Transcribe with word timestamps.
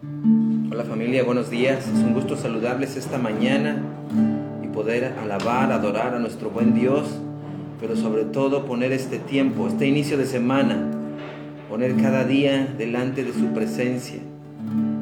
Hola 0.00 0.84
familia, 0.84 1.24
buenos 1.24 1.50
días. 1.50 1.88
Es 1.88 2.04
un 2.04 2.14
gusto 2.14 2.36
saludarles 2.36 2.96
esta 2.96 3.18
mañana 3.18 3.82
y 4.62 4.68
poder 4.68 5.14
alabar, 5.20 5.72
adorar 5.72 6.14
a 6.14 6.20
nuestro 6.20 6.50
buen 6.50 6.72
Dios, 6.72 7.18
pero 7.80 7.96
sobre 7.96 8.22
todo 8.22 8.64
poner 8.64 8.92
este 8.92 9.18
tiempo, 9.18 9.66
este 9.66 9.88
inicio 9.88 10.16
de 10.16 10.26
semana, 10.26 10.76
poner 11.68 11.96
cada 11.96 12.22
día 12.22 12.72
delante 12.78 13.24
de 13.24 13.32
su 13.32 13.46
presencia 13.46 14.20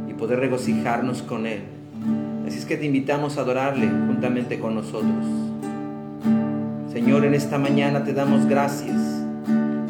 y 0.08 0.14
poder 0.14 0.40
regocijarnos 0.40 1.20
con 1.20 1.46
Él. 1.46 1.60
Así 2.46 2.56
es 2.56 2.64
que 2.64 2.78
te 2.78 2.86
invitamos 2.86 3.36
a 3.36 3.42
adorarle 3.42 3.88
juntamente 3.88 4.58
con 4.58 4.76
nosotros. 4.76 5.26
Señor, 6.90 7.26
en 7.26 7.34
esta 7.34 7.58
mañana 7.58 8.02
te 8.02 8.14
damos 8.14 8.46
gracias 8.46 8.98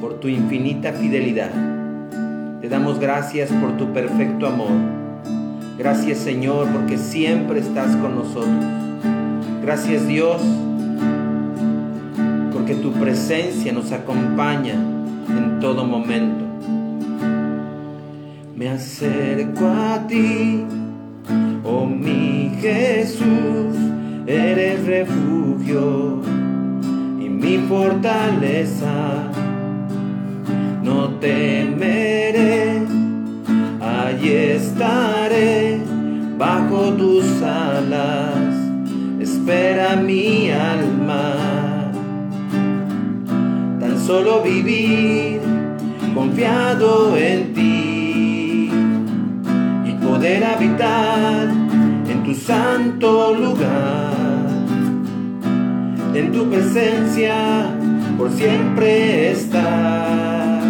por 0.01 0.19
tu 0.19 0.27
infinita 0.27 0.93
fidelidad. 0.93 1.53
Te 2.61 2.69
damos 2.69 2.99
gracias 2.99 3.53
por 3.53 3.77
tu 3.77 3.93
perfecto 3.93 4.49
amor. 4.49 4.96
Gracias 5.79 6.19
Señor 6.19 6.69
porque 6.69 6.97
siempre 6.97 7.61
estás 7.61 7.95
con 7.97 8.15
nosotros. 8.15 8.49
Gracias 9.63 10.07
Dios 10.09 10.41
porque 12.51 12.75
tu 12.77 12.93
presencia 12.93 13.73
nos 13.73 13.93
acompaña 13.93 14.73
en 14.73 15.61
todo 15.61 15.85
momento. 15.85 16.45
Me 18.57 18.71
acerco 18.71 19.67
a 19.67 20.07
ti, 20.07 20.65
oh 21.63 21.85
mi 21.85 22.53
Jesús, 22.59 23.77
eres 24.27 24.87
refugio 24.87 26.23
y 27.21 27.29
mi 27.29 27.59
fortaleza. 27.69 29.31
No 30.83 31.11
temeré, 31.21 32.81
allí 33.81 34.33
estaré 34.33 35.16
bajo 36.39 36.93
tus 36.95 37.43
alas, 37.43 38.55
espera 39.21 39.97
mi 39.97 40.51
alma. 40.51 41.35
Tan 43.81 43.99
solo 43.99 44.43
vivir 44.43 45.41
confiado 46.15 47.17
en 47.17 47.53
ti 47.53 48.71
y 49.85 49.93
poder 50.05 50.45
habitar 50.45 51.49
en 52.09 52.23
tu 52.25 52.35
santo 52.35 53.35
lugar, 53.35 54.15
en 56.15 56.33
tu 56.33 56.49
presencia 56.49 57.67
por 58.17 58.31
siempre 58.31 59.33
estar 59.33 60.63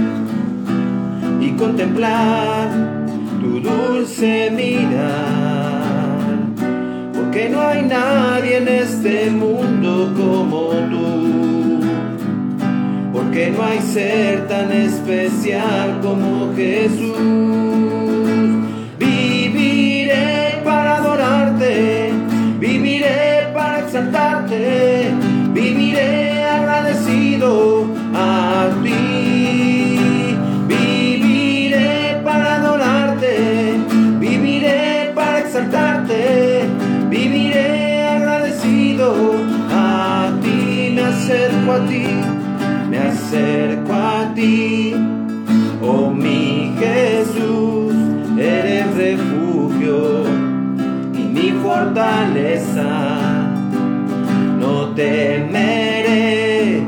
y 1.41 1.51
contemplar 1.53 2.69
tu 3.41 3.61
dulce 3.61 4.51
mirar, 4.51 5.36
no 13.57 13.65
hay 13.65 13.81
ser 13.81 14.49
tan 14.49 14.71
especial 14.73 16.01
como 16.03 16.55
Jesús. 16.55 17.06
Acerco 43.37 43.93
a 43.93 44.33
ti, 44.35 44.95
oh 45.83 46.11
mi 46.11 46.73
Jesús, 46.79 47.95
eres 48.39 48.95
refugio 48.95 50.25
y 51.15 51.23
mi 51.37 51.51
fortaleza. 51.63 52.89
No 54.59 54.95
temeré, 54.95 56.87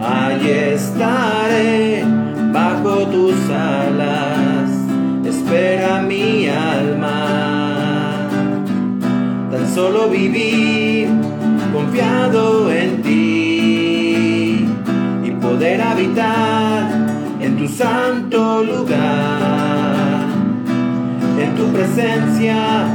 allí 0.00 0.50
estaré 0.50 2.04
bajo 2.52 3.06
tus 3.08 3.50
alas, 3.50 4.70
espera 5.24 6.02
mi 6.02 6.48
alma. 6.48 8.28
Tan 9.50 9.68
solo 9.74 10.08
vivir 10.08 10.71
presencia 21.82 22.86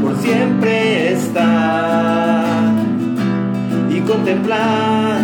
por 0.00 0.16
siempre 0.18 1.12
estar 1.12 2.72
y 3.90 4.00
contemplar 4.00 5.20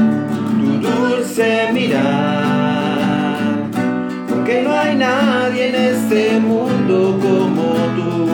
tu 0.61 0.89
dulce 0.89 1.69
mirar, 1.73 3.39
porque 4.29 4.63
no 4.63 4.73
hay 4.75 4.97
nadie 4.97 5.69
en 5.69 5.75
este 5.75 6.41
mundo 6.41 7.19
como 7.23 7.75
tú, 7.97 8.27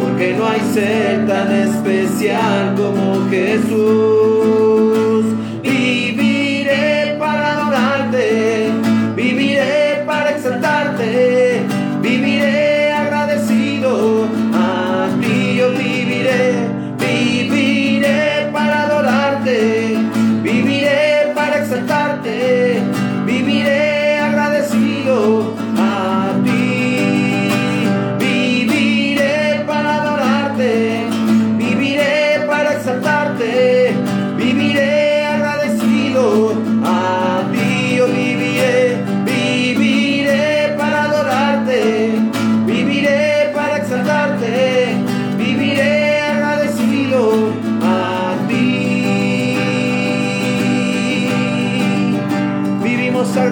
porque 0.00 0.34
no 0.36 0.48
hay 0.48 0.60
ser 0.72 1.26
tan 1.26 1.52
especial 1.52 2.74
como 2.76 3.28
Jesús. 3.30 4.33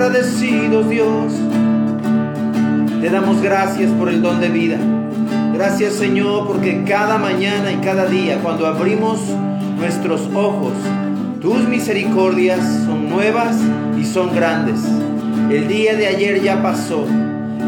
Agradecidos, 0.02 0.90
Dios. 0.90 1.32
Te 3.00 3.08
damos 3.08 3.40
gracias 3.40 3.88
por 3.92 4.08
el 4.08 4.20
don 4.20 4.40
de 4.40 4.48
vida. 4.48 4.76
Gracias, 5.54 5.94
Señor, 5.94 6.48
porque 6.48 6.82
cada 6.82 7.18
mañana 7.18 7.70
y 7.70 7.76
cada 7.76 8.06
día, 8.06 8.40
cuando 8.42 8.66
abrimos 8.66 9.20
nuestros 9.76 10.22
ojos, 10.34 10.72
tus 11.40 11.68
misericordias 11.68 12.58
son 12.84 13.08
nuevas 13.10 13.56
y 13.96 14.04
son 14.04 14.34
grandes. 14.34 14.80
El 15.50 15.68
día 15.68 15.94
de 15.94 16.08
ayer 16.08 16.42
ya 16.42 16.60
pasó. 16.60 17.06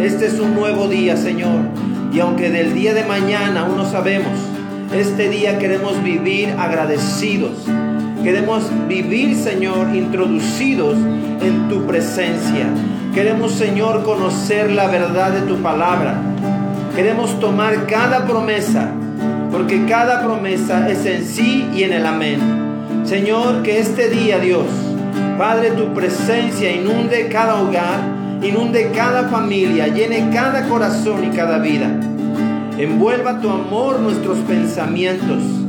Este 0.01 0.27
es 0.27 0.41
un 0.41 0.55
nuevo 0.55 0.89
día, 0.89 1.17
Señor. 1.17 1.61
Y 2.13 2.19
aunque 2.19 2.51
del 2.51 2.75
día 2.75 2.95
de 2.95 3.05
mañana 3.05 3.61
aún 3.61 3.77
no 3.77 3.89
sabemos, 3.89 4.37
este 4.93 5.29
día 5.29 5.61
queremos 5.61 6.03
vivir 6.03 6.49
agradecidos. 6.59 7.65
Queremos 8.25 8.65
vivir, 8.89 9.37
Señor, 9.37 9.95
introducidos 9.95 10.97
en 11.43 11.69
tu 11.69 11.87
presencia. 11.87 12.69
Queremos, 13.13 13.53
Señor, 13.53 14.03
conocer 14.03 14.73
la 14.73 14.87
verdad 14.87 15.33
de 15.33 15.43
tu 15.43 15.57
palabra. 15.57 16.15
Queremos 16.97 17.39
tomar 17.39 17.87
cada 17.87 18.25
promesa, 18.25 18.91
porque 19.53 19.85
cada 19.85 20.23
promesa 20.25 20.89
es 20.89 21.05
en 21.05 21.23
sí 21.27 21.69
y 21.75 21.83
en 21.83 21.93
el 21.93 22.07
amén. 22.07 22.41
Señor, 23.05 23.63
que 23.63 23.79
este 23.79 24.09
día, 24.09 24.39
Dios, 24.39 24.69
Padre, 25.37 25.73
tu 25.73 25.93
presencia 25.93 26.73
inunde 26.73 27.29
cada 27.29 27.61
hogar, 27.61 28.01
inunde 28.41 28.91
cada 28.97 29.29
familia, 29.29 29.89
llene 29.89 30.31
cada 30.33 30.67
corazón 30.67 31.25
y 31.25 31.37
cada 31.37 31.59
vida. 31.59 31.91
Envuelva 32.79 33.39
tu 33.43 33.51
amor 33.51 34.01
nuestros 34.01 34.39
pensamientos 34.39 35.64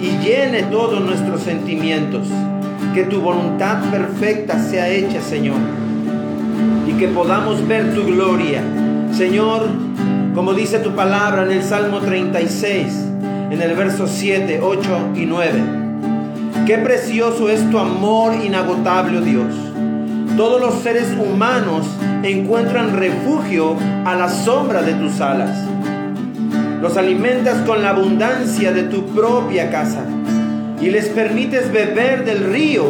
y 0.00 0.18
llene 0.24 0.62
todos 0.64 1.00
nuestros 1.00 1.42
sentimientos. 1.42 2.28
Que 2.94 3.04
tu 3.04 3.20
voluntad 3.20 3.90
perfecta 3.90 4.58
sea 4.58 4.88
hecha, 4.88 5.20
Señor. 5.20 5.58
Y 6.86 6.92
que 6.92 7.08
podamos 7.08 7.66
ver 7.66 7.94
tu 7.94 8.04
gloria. 8.04 8.62
Señor, 9.12 9.68
Como 10.34 10.52
dice 10.52 10.80
tu 10.80 10.94
palabra 10.94 11.44
en 11.44 11.50
el 11.50 11.62
Salmo 11.62 12.00
36, 12.00 13.06
en 13.50 13.62
el 13.62 13.74
verso 13.74 14.06
7, 14.06 14.60
8 14.62 15.12
y 15.14 15.24
9. 15.24 15.62
Qué 16.66 16.76
precioso 16.76 17.48
es 17.48 17.70
tu 17.70 17.78
amor 17.78 18.34
inagotable, 18.44 19.16
oh 19.16 19.20
Dios. 19.22 19.54
Todos 20.36 20.60
los 20.60 20.82
seres 20.82 21.06
humanos 21.18 21.86
encuentran 22.22 22.98
refugio 22.98 23.76
a 24.04 24.14
la 24.14 24.28
sombra 24.28 24.82
de 24.82 24.92
tus 24.92 25.22
alas. 25.22 25.56
Los 26.80 26.96
alimentas 26.96 27.62
con 27.66 27.82
la 27.82 27.90
abundancia 27.90 28.72
de 28.72 28.84
tu 28.84 29.06
propia 29.06 29.70
casa 29.70 30.04
y 30.80 30.90
les 30.90 31.08
permites 31.08 31.72
beber 31.72 32.24
del 32.24 32.52
río 32.52 32.84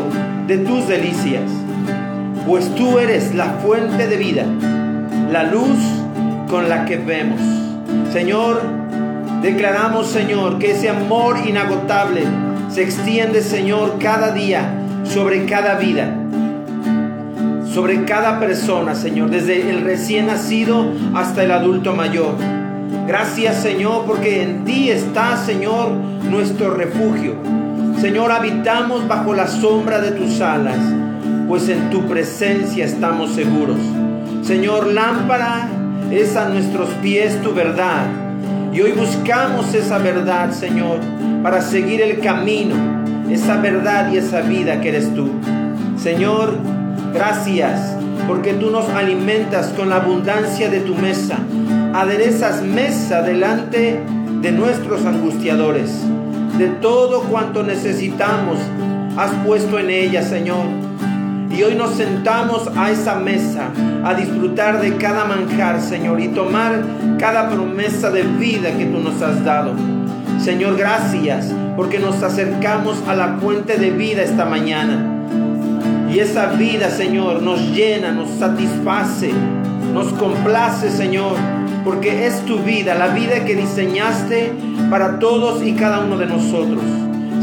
de 0.46 0.58
tus 0.58 0.88
delicias. 0.88 1.44
Pues 2.46 2.74
tú 2.74 2.98
eres 2.98 3.34
la 3.34 3.46
fuente 3.64 4.06
de 4.06 4.16
vida, 4.16 4.44
la 5.30 5.44
luz 5.44 5.78
con 6.48 6.68
la 6.68 6.84
que 6.84 6.96
vemos. 6.96 7.40
Señor, 8.12 8.62
declaramos, 9.42 10.08
Señor, 10.08 10.58
que 10.58 10.72
ese 10.72 10.88
amor 10.88 11.38
inagotable 11.46 12.22
se 12.70 12.82
extiende, 12.82 13.42
Señor, 13.42 13.96
cada 13.98 14.32
día 14.32 14.82
sobre 15.04 15.46
cada 15.46 15.76
vida, 15.76 16.14
sobre 17.72 18.04
cada 18.04 18.40
persona, 18.40 18.94
Señor, 18.94 19.30
desde 19.30 19.70
el 19.70 19.82
recién 19.82 20.26
nacido 20.26 20.92
hasta 21.14 21.44
el 21.44 21.52
adulto 21.52 21.94
mayor. 21.94 22.34
Gracias, 23.06 23.62
Señor, 23.62 24.05
porque 24.05 24.43
en 24.43 24.64
ti 24.64 24.91
está, 24.91 25.37
Señor, 25.37 25.91
nuestro 25.91 26.75
refugio. 26.75 27.37
Señor, 28.00 28.32
habitamos 28.32 29.06
bajo 29.06 29.32
la 29.32 29.47
sombra 29.47 30.00
de 30.00 30.11
tus 30.11 30.41
alas, 30.41 30.79
pues 31.47 31.69
en 31.69 31.88
tu 31.91 32.05
presencia 32.06 32.85
estamos 32.85 33.31
seguros. 33.31 33.79
Señor, 34.43 34.88
lámpara 34.88 35.69
es 36.11 36.37
a 36.37 36.49
nuestros 36.49 36.88
pies 37.03 37.41
tu 37.43 37.55
verdad. 37.55 38.06
Y 38.73 38.81
hoy 38.81 38.91
buscamos 38.91 39.73
esa 39.73 39.99
verdad, 39.99 40.50
Señor, 40.50 40.99
para 41.44 41.62
seguir 41.62 42.03
el 42.03 42.19
camino, 42.19 42.75
esa 43.31 43.61
verdad 43.61 44.12
y 44.12 44.17
esa 44.17 44.41
vida 44.41 44.81
que 44.81 44.88
eres 44.88 45.14
tú. 45.14 45.31
Señor, 45.97 46.58
gracias 47.14 47.97
porque 48.26 48.53
tú 48.55 48.70
nos 48.70 48.88
alimentas 48.88 49.69
con 49.76 49.91
la 49.91 49.97
abundancia 49.97 50.69
de 50.69 50.81
tu 50.81 50.97
mesa. 50.97 51.38
Aderezas 51.94 52.62
mesa 52.62 53.22
delante 53.22 54.00
de 54.40 54.52
nuestros 54.52 55.04
angustiadores. 55.04 55.90
De 56.58 56.68
todo 56.68 57.22
cuanto 57.22 57.62
necesitamos, 57.62 58.58
has 59.16 59.30
puesto 59.46 59.78
en 59.78 59.90
ella, 59.90 60.22
Señor 60.22 60.86
y 61.56 61.62
hoy 61.62 61.74
nos 61.74 61.94
sentamos 61.94 62.68
a 62.76 62.90
esa 62.90 63.14
mesa 63.14 63.70
a 64.04 64.12
disfrutar 64.12 64.80
de 64.80 64.96
cada 64.96 65.24
manjar, 65.24 65.80
Señor, 65.80 66.20
y 66.20 66.28
tomar 66.28 66.82
cada 67.18 67.48
promesa 67.48 68.10
de 68.10 68.24
vida 68.24 68.76
que 68.76 68.84
tú 68.84 68.98
nos 68.98 69.22
has 69.22 69.42
dado. 69.42 69.72
Señor, 70.38 70.76
gracias 70.76 71.52
porque 71.74 71.98
nos 71.98 72.22
acercamos 72.22 73.02
a 73.08 73.14
la 73.14 73.38
fuente 73.40 73.78
de 73.78 73.90
vida 73.90 74.22
esta 74.22 74.44
mañana. 74.44 75.12
Y 76.12 76.18
esa 76.18 76.46
vida, 76.46 76.90
Señor, 76.90 77.42
nos 77.42 77.60
llena, 77.70 78.12
nos 78.12 78.30
satisface, 78.30 79.32
nos 79.94 80.12
complace, 80.12 80.90
Señor, 80.90 81.36
porque 81.86 82.26
es 82.26 82.44
tu 82.44 82.58
vida, 82.58 82.96
la 82.96 83.06
vida 83.14 83.44
que 83.44 83.54
diseñaste 83.54 84.52
para 84.90 85.20
todos 85.20 85.62
y 85.62 85.72
cada 85.74 86.00
uno 86.00 86.18
de 86.18 86.26
nosotros. 86.26 86.82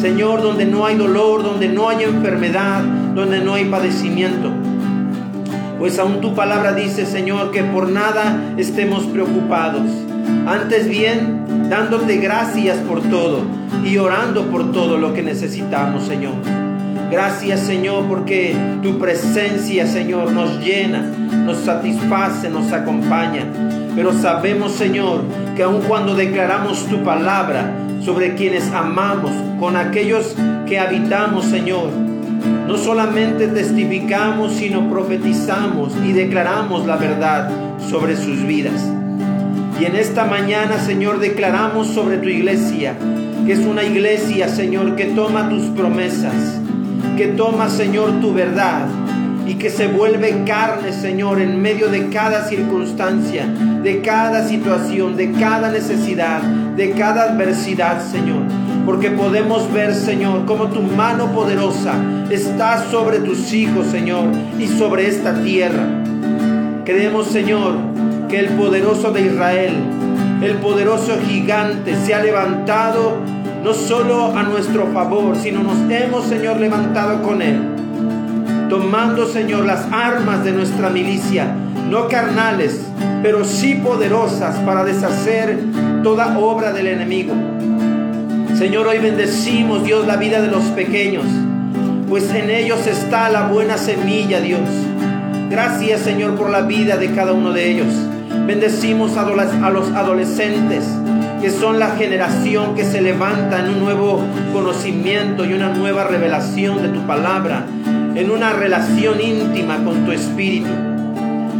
Señor, 0.02 0.42
donde 0.42 0.66
no 0.66 0.86
hay 0.86 0.98
dolor, 0.98 1.44
donde 1.44 1.70
no 1.70 1.88
hay 1.88 2.04
enfermedad, 2.04 2.84
donde 3.16 3.40
no 3.40 3.54
hay 3.54 3.64
padecimiento. 3.64 4.52
Pues 5.80 5.98
aún 5.98 6.20
tu 6.20 6.36
palabra 6.36 6.74
dice, 6.74 7.06
Señor, 7.06 7.52
que 7.52 7.64
por 7.64 7.88
nada 7.88 8.54
estemos 8.58 9.06
preocupados. 9.06 9.90
Antes 10.46 10.90
bien, 10.90 11.70
dándote 11.70 12.18
gracias 12.18 12.80
por 12.80 13.02
todo 13.02 13.44
y 13.86 13.98
orando 13.98 14.48
por 14.48 14.74
todo 14.74 14.98
lo 14.98 15.14
que 15.14 15.24
necesitamos, 15.24 16.04
Señor. 16.04 16.63
Gracias, 17.14 17.60
Señor, 17.60 18.06
porque 18.08 18.56
tu 18.82 18.98
presencia, 18.98 19.86
Señor, 19.86 20.32
nos 20.32 20.58
llena, 20.58 21.04
nos 21.46 21.60
satisface, 21.60 22.50
nos 22.50 22.72
acompaña. 22.72 23.46
Pero 23.96 24.14
sabemos, 24.14 24.72
Señor, 24.72 25.22
que 25.56 25.62
aun 25.62 25.84
cuando 25.84 26.16
declaramos 26.16 26.88
tu 26.88 27.04
palabra, 27.04 27.72
sobre 28.02 28.34
quienes 28.34 28.72
amamos, 28.72 29.32
con 29.60 29.78
aquellos 29.78 30.36
que 30.66 30.80
habitamos, 30.80 31.46
Señor. 31.46 31.92
No 32.68 32.78
solamente 32.78 33.48
testificamos, 33.48 34.54
sino 34.54 34.90
profetizamos 34.90 35.94
y 36.04 36.14
declaramos 36.14 36.88
la 36.88 36.96
verdad 36.96 37.52
sobre 37.92 38.18
sus 38.18 38.44
vidas. 38.44 38.90
Y 39.80 39.86
en 39.86 39.98
esta 39.98 40.26
mañana, 40.26 40.80
Señor, 40.80 41.20
declaramos 41.20 41.90
sobre 41.90 42.18
tu 42.18 42.30
iglesia, 42.30 42.96
que 43.46 43.54
es 43.54 43.60
una 43.60 43.84
iglesia, 43.84 44.50
Señor, 44.50 44.96
que 44.96 45.06
toma 45.06 45.48
tus 45.50 45.66
promesas, 45.78 46.63
que 47.18 47.28
toma, 47.28 47.70
Señor, 47.70 48.20
tu 48.20 48.34
verdad 48.34 48.88
y 49.46 49.56
que 49.56 49.70
se 49.70 49.88
vuelve 49.88 50.44
carne, 50.46 50.94
Señor, 50.94 51.42
en 51.42 51.62
medio 51.62 51.90
de 51.90 52.10
cada 52.10 52.48
circunstancia, 52.48 53.46
de 53.46 54.02
cada 54.02 54.48
situación, 54.48 55.18
de 55.18 55.32
cada 55.34 55.70
necesidad, 55.70 56.42
de 56.42 56.92
cada 56.92 57.24
adversidad, 57.24 58.02
Señor. 58.02 58.44
Porque 58.86 59.12
podemos 59.12 59.72
ver, 59.72 59.94
Señor, 59.94 60.46
como 60.46 60.68
tu 60.68 60.82
mano 60.82 61.32
poderosa 61.32 61.94
está 62.30 62.90
sobre 62.90 63.20
tus 63.20 63.54
hijos, 63.54 63.88
Señor, 63.88 64.26
y 64.60 64.68
sobre 64.68 65.08
esta 65.08 65.34
tierra. 65.44 65.86
Creemos, 66.86 67.28
Señor, 67.28 67.76
que 68.30 68.40
el 68.40 68.50
poderoso 68.50 69.12
de 69.12 69.22
Israel, 69.28 69.74
el 70.42 70.56
poderoso 70.56 71.18
gigante, 71.28 71.96
se 72.06 72.14
ha 72.14 72.24
levantado 72.24 73.18
no 73.64 73.74
solo 73.74 74.38
a 74.38 74.44
nuestro 74.44 74.88
favor, 74.88 75.36
sino 75.38 75.64
nos 75.64 75.90
hemos, 75.90 76.26
Señor, 76.26 76.60
levantado 76.60 77.22
con 77.22 77.42
él 77.42 77.74
tomando, 78.74 79.28
Señor, 79.28 79.68
las 79.68 79.86
armas 79.92 80.44
de 80.44 80.52
nuestra 80.52 80.90
milicia, 80.90 81.54
no 81.92 82.08
carnales, 82.08 82.82
pero 83.22 83.46
sí 83.46 83.76
poderosas 83.76 84.56
para 84.62 84.84
deshacer 84.84 85.60
toda 86.02 86.40
obra 86.40 86.74
del 86.74 86.88
enemigo. 86.88 87.36
Señor, 88.58 88.88
hoy 88.88 88.98
bendecimos, 88.98 89.84
Dios, 89.84 90.08
la 90.08 90.16
vida 90.16 90.42
de 90.42 90.48
los 90.48 90.64
pequeños, 90.70 91.26
pues 92.10 92.34
en 92.34 92.50
ellos 92.50 92.88
está 92.88 93.30
la 93.30 93.48
buena 93.48 93.78
semilla, 93.78 94.42
Dios. 94.42 94.68
Gracias, 95.52 96.02
Señor, 96.02 96.34
por 96.34 96.50
la 96.50 96.62
vida 96.62 96.98
de 96.98 97.14
cada 97.14 97.34
uno 97.34 97.54
de 97.54 97.70
ellos. 97.70 97.94
Bendecimos 98.48 99.18
a 99.18 99.70
los 99.70 99.92
adolescentes, 99.92 100.84
que 101.44 101.52
son 101.52 101.78
la 101.78 101.90
generación 101.98 102.74
que 102.74 102.86
se 102.86 103.02
levanta 103.02 103.60
en 103.60 103.68
un 103.68 103.82
nuevo 103.82 104.22
conocimiento 104.54 105.44
y 105.44 105.52
una 105.52 105.74
nueva 105.74 106.06
revelación 106.06 106.82
de 106.82 106.88
tu 106.88 107.06
palabra 107.06 107.66
en 108.16 108.32
una 108.32 108.54
relación 108.54 109.20
íntima 109.20 109.84
con 109.84 110.06
tu 110.06 110.14
Espíritu. 110.14 110.70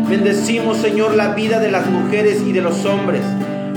Bendecimos, 0.08 0.78
Señor, 0.78 1.16
la 1.16 1.34
vida 1.34 1.60
de 1.60 1.70
las 1.70 1.86
mujeres 1.88 2.42
y 2.48 2.54
de 2.54 2.62
los 2.62 2.86
hombres, 2.86 3.24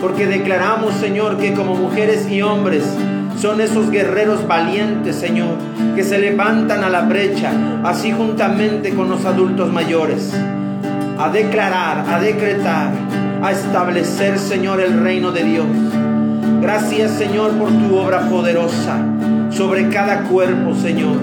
porque 0.00 0.28
declaramos, 0.28 0.94
Señor, 0.94 1.38
que 1.38 1.54
como 1.54 1.74
mujeres 1.74 2.30
y 2.30 2.40
hombres 2.40 2.84
son 3.40 3.60
esos 3.60 3.90
guerreros 3.90 4.46
valientes, 4.46 5.16
Señor, 5.16 5.56
que 5.96 6.04
se 6.04 6.18
levantan 6.18 6.84
a 6.84 6.88
la 6.88 7.00
brecha, 7.00 7.50
así 7.82 8.12
juntamente 8.12 8.90
con 8.90 9.10
los 9.10 9.24
adultos 9.24 9.72
mayores, 9.72 10.32
a 11.18 11.30
declarar, 11.30 12.04
a 12.08 12.20
decretar, 12.20 12.92
a 13.42 13.50
establecer, 13.50 14.38
Señor, 14.38 14.80
el 14.80 15.02
reino 15.02 15.32
de 15.32 15.42
Dios. 15.42 15.66
Gracias, 16.60 17.12
Señor, 17.12 17.52
por 17.52 17.68
tu 17.70 17.96
obra 17.96 18.28
poderosa 18.28 18.98
sobre 19.50 19.88
cada 19.88 20.22
cuerpo, 20.24 20.74
Señor 20.74 21.16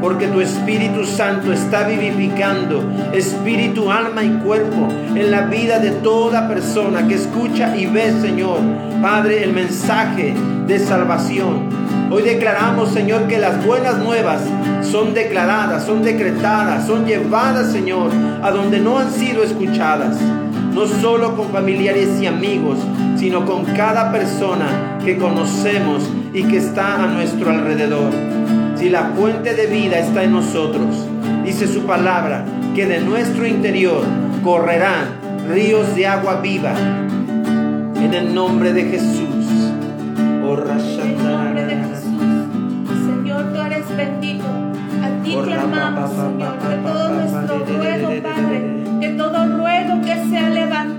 porque 0.00 0.28
tu 0.28 0.40
Espíritu 0.40 1.04
Santo 1.04 1.52
está 1.52 1.86
vivificando 1.86 2.82
espíritu, 3.12 3.90
alma 3.90 4.24
y 4.24 4.30
cuerpo 4.44 4.88
en 5.14 5.30
la 5.30 5.42
vida 5.42 5.78
de 5.78 5.90
toda 5.90 6.48
persona 6.48 7.06
que 7.06 7.14
escucha 7.14 7.76
y 7.76 7.86
ve, 7.86 8.12
Señor, 8.20 8.60
Padre, 9.02 9.44
el 9.44 9.52
mensaje 9.52 10.34
de 10.66 10.78
salvación. 10.78 11.68
Hoy 12.10 12.22
declaramos, 12.22 12.90
Señor, 12.90 13.28
que 13.28 13.38
las 13.38 13.64
buenas 13.64 13.98
nuevas 13.98 14.42
son 14.82 15.14
declaradas, 15.14 15.84
son 15.84 16.02
decretadas, 16.02 16.86
son 16.86 17.06
llevadas, 17.06 17.70
Señor, 17.70 18.10
a 18.42 18.50
donde 18.50 18.80
no 18.80 18.98
han 18.98 19.12
sido 19.12 19.42
escuchadas. 19.42 20.18
No 20.74 20.86
solo 20.86 21.36
con 21.36 21.50
familiares 21.50 22.08
y 22.20 22.26
amigos, 22.26 22.78
sino 23.20 23.44
con 23.44 23.64
cada 23.66 24.10
persona 24.10 24.98
que 25.04 25.16
conocemos 25.18 26.10
y 26.32 26.42
que 26.42 26.56
está 26.56 27.04
a 27.04 27.06
nuestro 27.06 27.50
alrededor 27.50 28.10
si 28.80 28.88
la 28.88 29.10
fuente 29.14 29.54
de 29.54 29.66
vida 29.66 29.98
está 29.98 30.24
en 30.24 30.32
nosotros, 30.32 31.06
dice 31.44 31.68
su 31.68 31.82
palabra, 31.82 32.46
que 32.74 32.86
de 32.86 33.00
nuestro 33.00 33.46
interior 33.46 34.02
correrán 34.42 35.18
ríos 35.50 35.94
de 35.94 36.06
agua 36.06 36.40
viva. 36.40 36.72
En 37.96 38.14
el 38.14 38.34
nombre 38.34 38.72
de 38.72 38.84
Jesús. 38.84 39.28
En 41.02 41.10
el 41.10 41.22
nombre 41.22 41.66
de 41.66 41.76
Jesús. 41.76 42.22
Señor, 43.04 43.52
tú 43.52 43.60
eres 43.60 43.96
bendito. 43.96 44.46
A 44.46 45.22
ti 45.22 45.36
clamamos, 45.44 46.10
Señor, 46.10 46.58
que 46.58 46.76
todo 46.76 47.08
nuestro 47.10 47.58
ruego, 47.58 48.22
Padre, 48.22 48.84
que 48.98 49.08
todo 49.10 49.58
ruego 49.58 50.00
que 50.00 50.28
se 50.30 50.38
ha 50.38 50.48
levantado, 50.48 50.89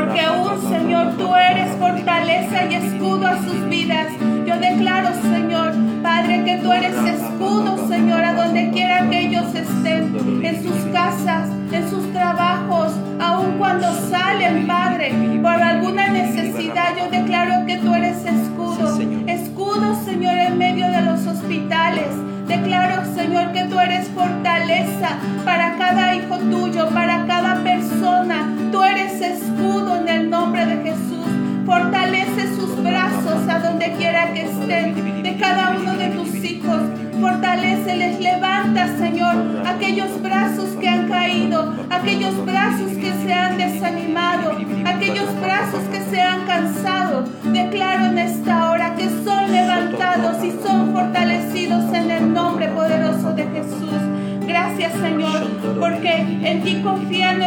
Porque 0.00 0.20
aún, 0.22 0.58
Señor, 0.62 1.12
tú 1.18 1.34
eres 1.34 1.76
fortaleza 1.76 2.64
y 2.70 2.74
escudo 2.74 3.26
a 3.26 3.36
sus 3.42 3.68
vidas. 3.68 4.06
Yo 4.46 4.58
declaro, 4.58 5.10
Señor, 5.20 5.74
Padre, 6.02 6.42
que 6.42 6.56
tú 6.56 6.72
eres 6.72 6.96
escudo, 7.04 7.86
Señor, 7.86 8.24
a 8.24 8.32
donde 8.32 8.70
quiera 8.70 9.06
que 9.10 9.26
ellos 9.26 9.54
estén, 9.54 10.40
en 10.42 10.62
sus 10.62 10.76
casas, 10.94 11.50
en 11.70 11.90
sus 11.90 12.10
trabajos, 12.14 12.92
aun 13.20 13.58
cuando 13.58 13.92
salen, 14.08 14.66
Padre, 14.66 15.12
por 15.42 15.62
alguna 15.62 16.08
necesidad. 16.08 16.96
Yo 16.98 17.10
declaro 17.10 17.66
que 17.66 17.76
tú 17.76 17.94
eres 17.94 18.24
escudo. 18.24 18.98
Escudo, 19.26 20.02
Señor, 20.02 20.38
en 20.38 20.56
medio 20.56 20.90
de 20.90 21.02
los 21.02 21.26
hospitales. 21.26 22.08
Declaro, 22.48 23.04
Señor, 23.14 23.52
que 23.52 23.64
tú 23.64 23.78
eres 23.78 24.08
fortaleza 24.08 25.18
para 25.44 25.76
cada 25.76 25.99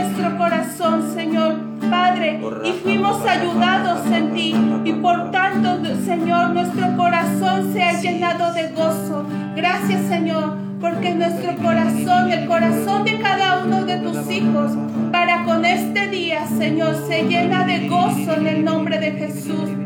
nuestro 0.04 0.38
corazón, 0.38 1.14
Señor. 1.14 1.56
Padre, 1.90 2.40
y 2.64 2.72
fuimos 2.82 3.26
ayudados 3.26 4.06
en 4.08 4.34
ti, 4.34 4.56
y 4.84 4.94
por 4.94 5.32
tanto, 5.32 5.80
Señor, 6.06 6.50
nuestro 6.50 6.98
corazón 6.98 7.72
se 7.74 7.84
ha 7.84 8.00
llenado 8.00 8.54
de 8.54 8.70
gozo. 8.70 9.26
Gracias, 9.56 10.02
Señor, 10.08 10.56
porque 10.82 11.14
nuestro 11.14 11.56
corazón, 11.58 12.32
el 12.32 12.48
corazón 12.48 13.04
de 13.06 13.20
cada 13.20 13.64
uno 13.64 13.84
de 13.86 13.98
tus 13.98 14.30
hijos, 14.32 14.72
para 15.12 15.44
con 15.44 15.66
este 15.66 16.08
día, 16.08 16.48
Señor, 16.48 16.96
se 17.08 17.24
llena 17.24 17.66
de 17.66 17.88
gozo 17.88 18.34
en 18.36 18.48
el 18.48 18.66
nombre 18.66 19.00
de 19.00 19.12
Jesús. 19.12 19.83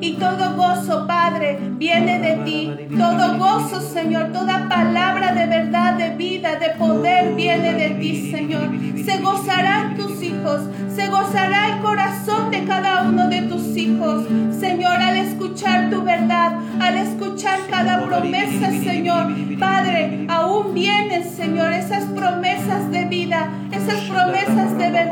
Y 0.00 0.12
todo 0.14 0.54
gozo, 0.56 1.06
Padre, 1.06 1.58
viene 1.72 2.18
de 2.18 2.44
ti. 2.44 2.70
Todo 2.96 3.38
gozo, 3.38 3.80
Señor, 3.80 4.32
toda 4.32 4.68
palabra 4.68 5.32
de 5.32 5.46
verdad, 5.46 5.94
de 5.94 6.10
vida, 6.10 6.56
de 6.56 6.70
poder 6.70 7.34
viene 7.34 7.72
de 7.72 7.90
ti, 7.90 8.30
Señor. 8.30 8.70
Se 9.04 9.18
gozarán 9.18 9.96
tus 9.96 10.22
hijos, 10.22 10.62
se 10.94 11.06
gozará 11.08 11.74
el 11.74 11.82
corazón 11.82 12.50
de 12.50 12.64
cada 12.64 13.02
uno 13.02 13.28
de 13.28 13.42
tus 13.42 13.76
hijos, 13.76 14.24
Señor, 14.58 14.96
al 14.96 15.16
escuchar 15.16 15.90
tu 15.90 16.02
verdad, 16.02 16.58
al 16.80 16.96
escuchar 16.96 17.60
cada 17.70 18.04
promesa, 18.04 18.70
Señor. 18.70 19.34
Padre, 19.58 20.26
aún 20.28 20.74
vienen, 20.74 21.24
Señor, 21.24 21.72
esas 21.72 22.04
promesas 22.04 22.90
de 22.90 23.04
vida, 23.04 23.48
esas 23.72 24.00
promesas 24.02 24.76
de 24.76 24.90
verdad. 24.90 25.05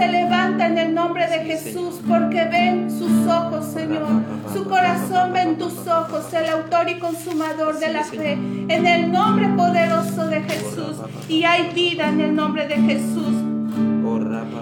Se 0.00 0.08
levanta 0.08 0.66
en 0.66 0.78
el 0.78 0.94
nombre 0.94 1.26
de 1.26 1.40
Jesús, 1.40 2.00
porque 2.08 2.42
ven 2.44 2.90
sus 2.90 3.26
ojos, 3.26 3.66
Señor. 3.66 4.08
Su 4.50 4.64
corazón 4.64 5.34
ven 5.34 5.58
tus 5.58 5.86
ojos, 5.86 6.32
el 6.32 6.48
autor 6.48 6.88
y 6.88 6.98
consumador 6.98 7.78
de 7.78 7.92
la 7.92 8.04
fe. 8.04 8.32
En 8.32 8.86
el 8.86 9.12
nombre 9.12 9.48
poderoso 9.48 10.26
de 10.28 10.40
Jesús. 10.40 10.96
Y 11.28 11.44
hay 11.44 11.70
vida 11.74 12.08
en 12.08 12.20
el 12.22 12.34
nombre 12.34 12.66
de 12.66 12.76
Jesús. 12.76 13.34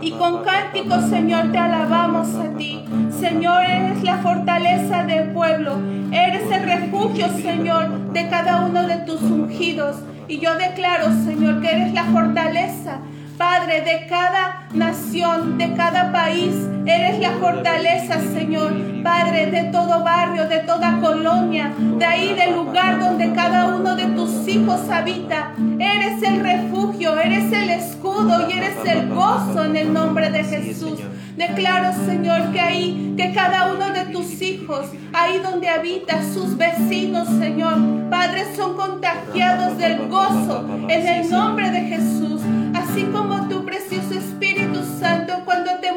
Y 0.01 0.11
con 0.11 0.43
cánticos, 0.43 1.09
Señor, 1.09 1.53
te 1.53 1.59
alabamos 1.59 2.35
a 2.35 2.57
ti. 2.59 2.85
Señor, 3.21 3.63
eres 3.63 4.03
la 4.03 4.17
fortaleza 4.17 5.05
del 5.05 5.31
pueblo. 5.31 5.77
Eres 6.11 6.51
el 6.51 6.65
refugio, 6.65 7.29
Señor, 7.29 8.13
de 8.13 8.29
cada 8.29 8.67
uno 8.67 8.89
de 8.89 8.97
tus 9.07 9.23
ungidos. 9.23 9.99
Y 10.27 10.41
yo 10.41 10.57
declaro, 10.57 11.13
Señor, 11.25 11.61
que 11.61 11.71
eres 11.71 11.95
la 11.95 12.05
fortaleza 12.07 13.03
Padre, 13.39 13.83
de 13.83 14.07
cada 14.09 14.58
nación, 14.73 15.59
de 15.59 15.75
cada 15.75 16.13
país. 16.13 16.55
Eres 16.87 17.21
la 17.21 17.33
fortaleza, 17.33 18.21
Señor. 18.33 18.73
Padre, 19.03 19.47
de 19.47 19.65
todo 19.65 20.03
barrio, 20.03 20.49
de 20.49 20.59
toda 20.59 20.99
colonia, 21.01 21.73
de 21.79 22.05
ahí 22.05 22.35
del 22.35 22.57
lugar 22.57 22.99
donde 22.99 23.33
cada 23.33 23.75
uno 23.75 23.95
de 23.97 24.07
tus 24.07 24.47
hijos 24.49 24.89
habita. 24.91 25.53
Eres 25.79 26.23
el 26.23 26.41
refugio, 26.41 27.19
eres 27.19 27.53
el 27.53 27.71
escudo 27.71 28.49
y 28.49 28.53
eres 28.53 28.77
el 28.85 29.09
gozo 29.09 29.65
en 29.65 29.77
el 29.77 29.93
nombre 29.93 30.31
de 30.31 30.45
Jesús. 30.45 30.99
Declaro, 31.37 31.93
Señor, 32.05 32.51
que 32.53 32.61
ahí, 32.61 33.15
que 33.17 33.33
cada 33.33 33.73
uno 33.73 33.91
de 33.91 34.07
tus 34.07 34.43
hijos, 34.43 34.87
ahí 35.13 35.39
donde 35.39 35.69
habita, 35.69 36.21
sus 36.35 36.57
vecinos, 36.57 37.29
Señor, 37.39 37.79
Padre, 38.11 38.45
son 38.57 38.77
contagiados 38.77 39.79
del 39.79 40.09
gozo 40.09 40.65
en 40.89 41.07
el 41.07 41.31
nombre 41.31 41.71
de 41.71 41.81
Jesús. 41.83 42.43
Así 42.75 43.05
como 43.05 43.38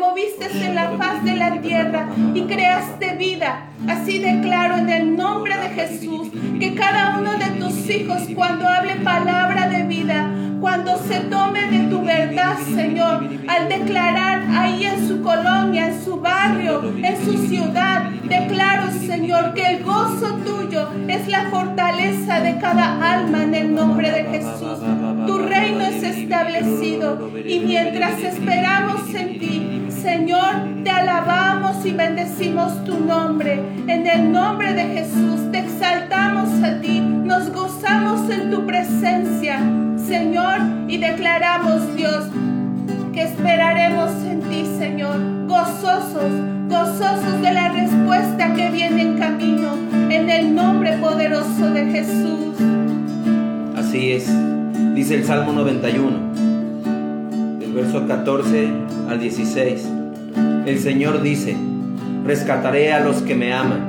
moviste 0.02 0.46
en 0.66 0.74
la 0.74 0.92
faz 0.98 1.24
de 1.24 1.36
la 1.36 1.62
tierra 1.62 2.08
y 2.34 2.42
creaste 2.44 3.16
vida. 3.18 3.68
Así 3.88 4.18
declaro 4.18 4.78
en 4.78 4.90
el 4.90 5.16
nombre 5.16 5.56
de 5.56 5.70
Jesús 5.70 6.30
que 6.60 6.74
cada 6.74 7.20
uno 7.20 7.34
de 7.38 7.52
tus 7.60 7.88
hijos 7.90 8.24
cuando 8.36 8.68
hable 8.68 8.96
palabra 8.96 9.70
de 9.70 9.84
vida, 9.84 10.28
cuando 10.60 10.98
se 10.98 11.20
tome 11.22 11.68
de 11.68 11.90
tu 11.90 12.04
verdad, 12.04 12.58
Señor, 12.76 13.28
al 13.48 13.70
declarar 13.70 14.44
ahí 14.50 14.86
en 14.86 15.08
su 15.08 15.22
colonia, 15.22 15.88
en 15.90 16.04
su 16.04 16.18
barrio, 16.18 16.84
en 17.04 17.26
su 17.26 17.48
ciudad, 17.48 18.10
declaro, 18.28 18.92
Señor, 18.92 19.54
que 19.54 19.66
el 19.66 19.84
gozo 19.84 20.36
tuyo 20.46 20.88
es 21.08 21.28
la 21.28 21.50
fortaleza 21.50 22.42
de 22.42 22.58
cada 22.60 23.14
alma 23.14 23.44
en 23.44 23.56
el 23.56 23.76
nombre 23.76 24.12
de 24.12 24.24
Jesús. 24.26 24.80
Tu 25.26 25.38
reino 25.40 25.82
es 25.82 26.04
establecido 26.04 27.32
y 27.46 27.60
mientras 27.60 28.20
esperamos 28.20 29.14
en 29.16 29.40
ti, 29.40 29.71
Señor, 30.02 30.84
te 30.84 30.90
alabamos 30.90 31.86
y 31.86 31.92
bendecimos 31.92 32.84
tu 32.86 33.00
nombre. 33.00 33.62
En 33.86 34.08
el 34.08 34.32
nombre 34.32 34.74
de 34.74 34.84
Jesús 34.86 35.52
te 35.52 35.60
exaltamos 35.60 36.50
a 36.64 36.82
ti, 36.82 37.00
nos 37.00 37.52
gozamos 37.52 38.28
en 38.32 38.50
tu 38.50 38.66
presencia, 38.66 39.60
Señor, 39.98 40.58
y 40.88 40.98
declaramos, 40.98 41.96
Dios, 41.96 42.26
que 43.14 43.22
esperaremos 43.24 44.10
en 44.26 44.42
ti, 44.42 44.66
Señor 44.80 45.20
gozosos, 45.48 46.32
gozosos 46.68 47.42
de 47.42 47.54
la 47.54 47.70
respuesta 47.70 48.56
que 48.56 48.72
viene 48.72 49.04
en 49.04 49.18
camino, 49.20 49.76
en 50.10 50.30
el 50.32 50.56
nombre 50.56 50.94
poderoso 50.98 51.70
de 51.70 51.86
Jesús. 51.92 52.56
Así 53.76 54.14
es, 54.14 54.32
dice 54.96 55.14
el 55.16 55.26
Salmo 55.26 55.52
91, 55.52 56.18
del 57.60 57.74
verso 57.74 58.08
14 58.08 58.91
al 59.12 59.20
16. 59.20 59.88
El 60.66 60.80
Señor 60.80 61.22
dice, 61.22 61.56
rescataré 62.26 62.94
a 62.94 63.02
los 63.02 63.18
que 63.22 63.36
me 63.36 63.54
aman, 63.54 63.82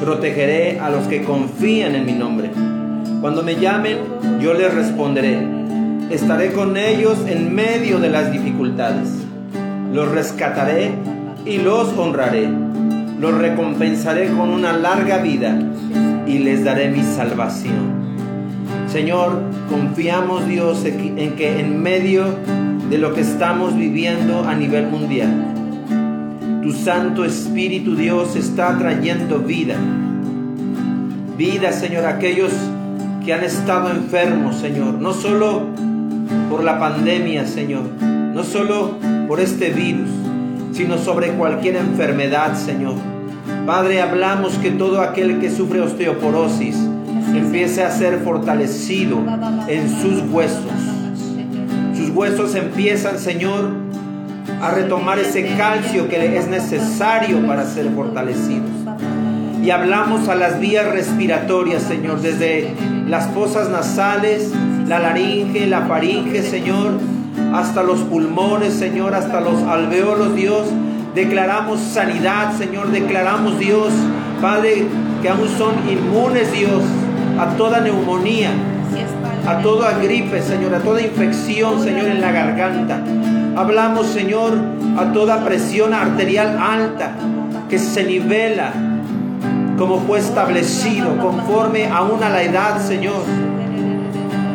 protegeré 0.00 0.78
a 0.78 0.90
los 0.90 1.06
que 1.08 1.22
confían 1.22 1.96
en 1.96 2.06
mi 2.06 2.12
nombre. 2.12 2.50
Cuando 3.20 3.42
me 3.42 3.56
llamen, 3.56 3.98
yo 4.40 4.54
les 4.54 4.72
responderé. 4.72 5.38
Estaré 6.10 6.52
con 6.52 6.76
ellos 6.76 7.18
en 7.26 7.54
medio 7.54 7.98
de 7.98 8.10
las 8.10 8.30
dificultades. 8.30 9.08
Los 9.92 10.08
rescataré 10.08 10.92
y 11.44 11.58
los 11.58 11.88
honraré. 11.98 12.48
Los 13.18 13.36
recompensaré 13.36 14.28
con 14.28 14.50
una 14.50 14.72
larga 14.72 15.18
vida 15.18 15.58
y 16.26 16.38
les 16.38 16.64
daré 16.64 16.90
mi 16.90 17.02
salvación. 17.02 17.98
Señor, 18.86 19.42
confiamos 19.68 20.46
Dios 20.46 20.84
en 20.84 21.34
que 21.34 21.58
en 21.58 21.82
medio 21.82 22.24
de 22.90 22.98
lo 22.98 23.14
que 23.14 23.20
estamos 23.20 23.76
viviendo 23.76 24.48
a 24.48 24.54
nivel 24.54 24.86
mundial, 24.86 25.28
tu 26.62 26.72
Santo 26.72 27.24
Espíritu 27.24 27.94
Dios 27.94 28.34
está 28.36 28.76
trayendo 28.78 29.40
vida. 29.40 29.76
Vida, 31.36 31.72
Señor, 31.72 32.04
a 32.06 32.10
aquellos 32.10 32.52
que 33.24 33.32
han 33.32 33.44
estado 33.44 33.90
enfermos, 33.90 34.56
Señor, 34.56 34.94
no 34.94 35.12
solo 35.12 35.66
por 36.50 36.64
la 36.64 36.78
pandemia, 36.78 37.46
Señor, 37.46 37.82
no 38.02 38.42
solo 38.42 38.96
por 39.28 39.40
este 39.40 39.70
virus, 39.70 40.08
sino 40.72 40.96
sobre 40.98 41.32
cualquier 41.32 41.76
enfermedad, 41.76 42.54
Señor. 42.56 42.94
Padre, 43.66 44.00
hablamos 44.00 44.54
que 44.54 44.70
todo 44.70 45.02
aquel 45.02 45.40
que 45.40 45.50
sufre 45.50 45.80
osteoporosis 45.82 46.76
empiece 47.34 47.84
a 47.84 47.90
ser 47.90 48.20
fortalecido 48.20 49.18
en 49.68 49.90
sus 49.90 50.22
huesos. 50.30 50.87
Sus 51.98 52.10
huesos 52.10 52.54
empiezan, 52.54 53.18
Señor, 53.18 53.70
a 54.62 54.70
retomar 54.70 55.18
ese 55.18 55.56
calcio 55.56 56.08
que 56.08 56.38
es 56.38 56.46
necesario 56.46 57.44
para 57.44 57.66
ser 57.66 57.90
fortalecidos. 57.90 58.70
Y 59.64 59.70
hablamos 59.70 60.28
a 60.28 60.36
las 60.36 60.60
vías 60.60 60.86
respiratorias, 60.86 61.82
Señor, 61.82 62.20
desde 62.20 62.72
las 63.08 63.26
fosas 63.30 63.68
nasales, 63.68 64.52
la 64.86 65.00
laringe, 65.00 65.66
la 65.66 65.86
faringe, 65.86 66.40
Señor, 66.42 67.00
hasta 67.52 67.82
los 67.82 67.98
pulmones, 68.02 68.74
Señor, 68.74 69.16
hasta 69.16 69.40
los 69.40 69.60
alveolos, 69.64 70.36
Dios. 70.36 70.68
Declaramos 71.16 71.80
sanidad, 71.80 72.56
Señor, 72.56 72.92
declaramos, 72.92 73.58
Dios, 73.58 73.92
Padre, 74.40 74.86
que 75.20 75.28
aún 75.30 75.48
son 75.58 75.74
inmunes, 75.90 76.52
Dios, 76.52 76.84
a 77.40 77.56
toda 77.56 77.80
neumonía, 77.80 78.52
a 79.48 79.62
toda 79.62 79.98
gripe, 79.98 80.42
Señor, 80.42 80.74
a 80.74 80.80
toda 80.80 81.00
infección, 81.00 81.82
Señor, 81.82 82.06
en 82.06 82.20
la 82.20 82.30
garganta. 82.32 83.02
Hablamos, 83.56 84.06
Señor, 84.08 84.52
a 84.98 85.10
toda 85.14 85.42
presión 85.42 85.94
arterial 85.94 86.58
alta 86.60 87.12
que 87.70 87.78
se 87.78 88.04
nivela 88.04 88.72
como 89.78 90.00
fue 90.00 90.18
establecido 90.18 91.16
conforme 91.16 91.86
aún 91.86 92.22
a 92.22 92.28
la 92.28 92.42
edad, 92.42 92.78
Señor. 92.78 93.22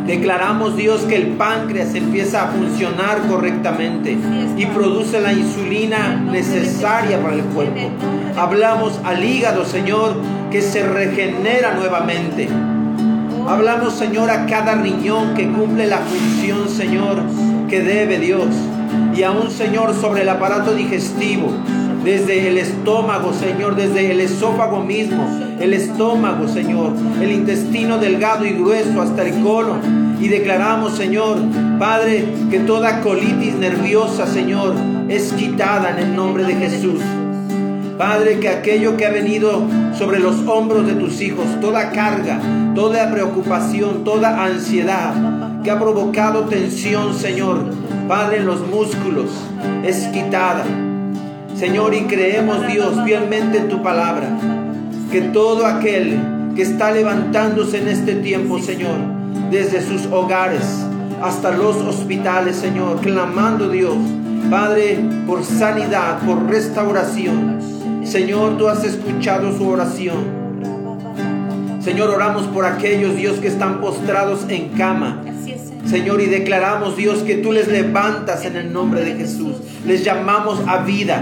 Declaramos, 0.05 0.75
Dios, 0.75 1.01
que 1.01 1.15
el 1.15 1.27
páncreas 1.38 1.95
empieza 1.95 2.43
a 2.43 2.47
funcionar 2.50 3.19
correctamente 3.27 4.15
y 4.57 4.65
produce 4.67 5.19
la 5.21 5.33
insulina 5.33 6.21
necesaria 6.29 7.19
para 7.19 7.33
el 7.35 7.43
cuerpo. 7.45 7.89
Hablamos 8.38 9.00
al 9.03 9.23
hígado, 9.23 9.65
Señor, 9.65 10.13
que 10.51 10.61
se 10.61 10.87
regenera 10.87 11.74
nuevamente. 11.74 12.48
Hablamos, 13.48 13.94
Señor, 13.94 14.29
a 14.29 14.46
cada 14.46 14.75
riñón 14.75 15.34
que 15.34 15.51
cumple 15.51 15.88
la 15.88 16.00
función, 16.00 16.70
Señor, 16.70 17.22
que 17.70 17.82
debe 17.82 18.20
Dios. 18.20 18.48
Y 19.16 19.24
aún, 19.24 19.51
Señor, 19.51 19.94
sobre 19.94 20.22
el 20.22 20.29
aparato 20.29 20.74
digestivo 20.74 21.51
desde 22.03 22.48
el 22.50 22.58
estómago, 22.58 23.34
Señor, 23.34 23.75
desde 23.75 24.12
el 24.12 24.20
esófago 24.20 24.82
mismo, 24.82 25.25
el 25.60 25.74
estómago, 25.74 26.48
Señor, 26.48 26.94
el 27.22 27.32
intestino 27.32 27.98
delgado 27.98 28.46
y 28.46 28.51
grueso 28.51 29.01
hasta 29.01 29.24
el 29.24 29.42
colon. 29.42 30.18
Y 30.20 30.27
declaramos, 30.27 30.96
Señor, 30.96 31.38
Padre, 31.79 32.25
que 32.50 32.60
toda 32.60 33.01
colitis 33.01 33.56
nerviosa, 33.56 34.25
Señor, 34.25 34.74
es 35.10 35.34
quitada 35.34 35.92
en 35.92 36.00
el 36.00 36.16
nombre 36.16 36.44
de 36.44 36.56
Jesús. 36.56 37.00
Padre, 38.05 38.37
que 38.42 38.50
aquello 38.50 38.98
que 38.98 39.05
ha 39.05 39.11
venido 39.11 39.66
sobre 39.98 40.20
los 40.20 40.46
hombros 40.46 40.85
de 40.85 40.96
tus 40.96 41.22
hijos, 41.22 41.46
toda 41.61 41.94
carga, 41.94 42.37
toda 42.75 43.09
preocupación, 43.09 44.03
toda 44.03 44.44
ansiedad 44.44 45.13
que 45.63 45.72
ha 45.72 45.79
provocado 45.79 46.42
tensión, 46.42 47.13
Señor, 47.13 47.63
Padre, 48.09 48.39
en 48.39 48.46
los 48.46 48.59
músculos, 48.68 49.29
es 49.85 50.07
quitada 50.07 50.66
Señor, 51.55 51.94
y 51.94 52.01
creemos, 52.01 52.68
Dios, 52.68 52.94
fielmente 53.05 53.59
en 53.59 53.70
tu 53.70 53.81
palabra, 53.81 54.27
que 55.09 55.22
todo 55.22 55.66
aquel 55.66 56.20
que 56.57 56.63
está 56.63 56.92
levantándose 56.92 57.81
en 57.81 57.87
este 57.87 58.16
tiempo, 58.16 58.59
Señor, 58.59 58.98
desde 59.50 59.81
sus 59.81 60.07
hogares 60.07 60.85
hasta 61.22 61.51
los 61.51 61.77
hospitales, 61.77 62.57
Señor, 62.57 63.00
clamando, 63.00 63.70
Dios, 63.70 63.96
Padre, 64.51 65.00
por 65.25 65.46
sanidad, 65.46 66.20
por 66.25 66.50
restauración. 66.50 67.73
Señor, 68.03 68.57
tú 68.57 68.68
has 68.68 68.83
escuchado 68.83 69.55
su 69.57 69.68
oración. 69.68 70.44
Señor, 71.81 72.09
oramos 72.09 72.44
por 72.48 72.66
aquellos, 72.66 73.16
Dios, 73.16 73.39
que 73.39 73.48
están 73.48 73.81
postrados 73.81 74.46
en 74.50 74.70
cama. 74.70 75.22
Señor, 75.85 76.22
y 76.22 76.27
declaramos, 76.27 76.96
Dios, 76.96 77.19
que 77.19 77.35
tú 77.35 77.51
les 77.51 77.67
levantas 77.67 78.46
en 78.46 78.55
el 78.55 78.72
nombre 78.72 79.03
de 79.03 79.15
Jesús. 79.15 79.57
Les 79.85 80.03
llamamos 80.03 80.61
a 80.65 80.77
vida. 80.77 81.22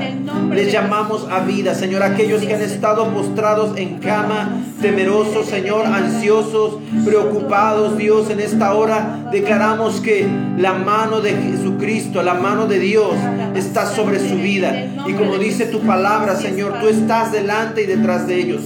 Les 0.54 0.72
llamamos 0.72 1.28
a 1.32 1.40
vida, 1.40 1.74
Señor. 1.74 2.04
Aquellos 2.04 2.44
que 2.44 2.54
han 2.54 2.62
estado 2.62 3.12
postrados 3.12 3.76
en 3.78 3.98
cama, 3.98 4.64
temerosos, 4.82 5.48
Señor, 5.48 5.88
ansiosos, 5.88 6.78
preocupados, 7.04 7.98
Dios, 7.98 8.30
en 8.30 8.40
esta 8.40 8.74
hora 8.74 9.30
declaramos 9.32 10.00
que 10.00 10.28
la 10.58 10.74
mano 10.74 11.22
de 11.22 11.32
Jesucristo, 11.32 12.22
la 12.22 12.36
mano 12.36 12.68
de 12.68 12.80
Dios 12.80 13.14
está 13.56 13.88
sobre 13.88 14.20
su 14.20 14.36
vida. 14.36 14.88
Y 15.08 15.14
como 15.14 15.38
dice 15.38 15.66
tu 15.66 15.80
palabra, 15.80 16.36
Señor, 16.36 16.80
tú 16.80 16.88
estás 16.88 17.32
delante 17.32 17.84
y 17.84 17.88
detrás 17.88 18.28
de 18.28 18.40
ellos. 18.40 18.62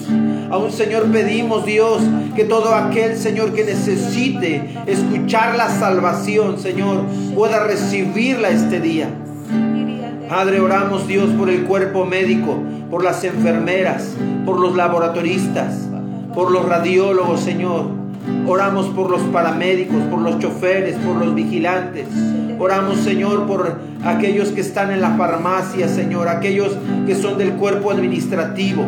Aún, 0.49 0.71
Señor, 0.71 1.05
pedimos, 1.11 1.65
Dios, 1.65 2.01
que 2.35 2.43
todo 2.43 2.75
aquel, 2.75 3.17
Señor, 3.17 3.53
que 3.53 3.63
necesite 3.63 4.75
escuchar 4.85 5.55
la 5.55 5.69
salvación, 5.69 6.59
Señor, 6.59 7.03
pueda 7.33 7.63
recibirla 7.65 8.49
este 8.49 8.79
día. 8.79 9.09
Padre, 10.29 10.59
oramos 10.59 11.07
Dios 11.07 11.29
por 11.37 11.49
el 11.49 11.63
cuerpo 11.63 12.05
médico, 12.05 12.57
por 12.89 13.03
las 13.03 13.23
enfermeras, 13.23 14.15
por 14.45 14.59
los 14.59 14.75
laboratoristas, 14.75 15.87
por 16.33 16.51
los 16.51 16.67
radiólogos, 16.67 17.41
Señor. 17.41 17.87
Oramos 18.47 18.87
por 18.87 19.09
los 19.09 19.21
paramédicos, 19.23 20.01
por 20.09 20.19
los 20.21 20.39
choferes, 20.39 20.95
por 20.97 21.15
los 21.17 21.35
vigilantes. 21.35 22.07
Oramos, 22.59 22.99
Señor, 22.99 23.45
por 23.45 23.79
aquellos 24.03 24.49
que 24.49 24.61
están 24.61 24.91
en 24.91 25.01
la 25.01 25.11
farmacia, 25.11 25.87
Señor, 25.87 26.27
aquellos 26.27 26.75
que 27.05 27.15
son 27.15 27.37
del 27.37 27.53
cuerpo 27.53 27.91
administrativo. 27.91 28.85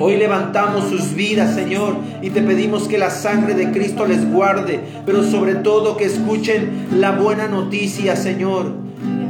Hoy 0.00 0.16
levantamos 0.16 0.88
sus 0.88 1.14
vidas, 1.14 1.54
Señor, 1.54 1.96
y 2.22 2.30
te 2.30 2.42
pedimos 2.42 2.88
que 2.88 2.98
la 2.98 3.10
sangre 3.10 3.54
de 3.54 3.70
Cristo 3.70 4.06
les 4.06 4.30
guarde, 4.30 4.80
pero 5.04 5.22
sobre 5.22 5.56
todo 5.56 5.96
que 5.96 6.04
escuchen 6.04 6.86
la 6.98 7.12
buena 7.12 7.48
noticia, 7.48 8.16
Señor 8.16 8.84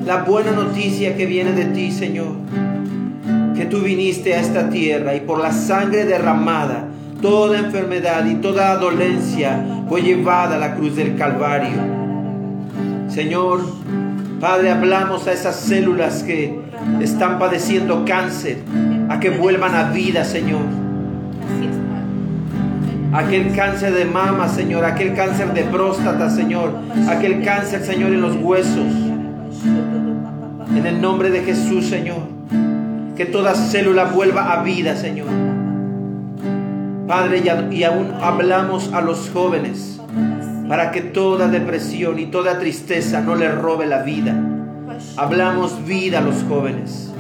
la 0.05 0.23
buena 0.23 0.53
noticia 0.53 1.17
que 1.17 1.27
viene 1.27 1.53
de 1.53 1.65
ti, 1.67 1.91
Señor. 1.91 2.33
Que 3.57 3.65
tú 3.65 3.81
viniste 3.81 4.35
a 4.35 4.41
esta 4.41 4.69
tierra 4.69 5.15
y 5.15 5.21
por 5.21 5.41
la 5.41 5.53
sangre 5.53 6.05
derramada, 6.05 6.89
toda 7.23 7.59
enfermedad 7.59 8.27
y 8.27 8.35
toda 8.35 8.77
dolencia 8.77 9.65
fue 9.89 10.03
llevada 10.03 10.57
a 10.57 10.59
la 10.59 10.75
cruz 10.75 10.97
del 10.97 11.17
Calvario. 11.17 11.79
Señor, 13.09 13.61
Padre, 14.41 14.71
hablamos 14.71 15.27
a 15.27 15.33
esas 15.33 15.57
células 15.57 16.23
que 16.23 16.59
están 17.01 17.39
padeciendo 17.39 18.05
cáncer, 18.05 18.59
a 19.09 19.21
que 19.21 19.31
vuelvan 19.31 19.75
a 19.75 19.91
vida, 19.91 20.25
Señor. 20.25 20.63
Aquel 23.13 23.55
cáncer 23.55 23.95
de 23.95 24.05
mama, 24.05 24.49
Señor, 24.49 24.85
aquel 24.85 25.15
cáncer 25.15 25.53
de 25.53 25.63
próstata, 25.63 26.29
Señor, 26.31 26.73
aquel 27.09 27.45
cáncer, 27.45 27.85
Señor, 27.85 28.13
en 28.13 28.21
los 28.21 28.37
huesos. 28.37 28.93
En 30.77 30.87
el 30.87 31.01
nombre 31.01 31.31
de 31.31 31.43
Jesús, 31.43 31.87
Señor. 31.87 32.23
Que 33.17 33.25
toda 33.25 33.55
célula 33.55 34.05
vuelva 34.07 34.53
a 34.53 34.63
vida, 34.65 34.97
Señor. 34.97 35.29
Padre, 37.07 37.43
y 37.71 37.85
aún 37.85 38.13
hablamos 38.21 38.93
a 38.93 39.01
los 39.01 39.31
jóvenes 39.31 40.01
para 40.69 40.91
que 40.91 41.03
toda 41.03 41.49
depresión 41.49 42.19
y 42.19 42.27
toda 42.27 42.59
tristeza 42.59 43.21
no 43.21 43.37
le 43.37 43.51
robe 43.51 43.87
la 43.87 44.03
vida. 44.03 44.35
Hablamos 45.17 45.85
vida 45.87 46.19
a 46.19 46.23
los 46.23 46.43
jóvenes. 46.49 47.13